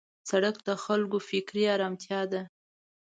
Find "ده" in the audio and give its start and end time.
2.31-2.41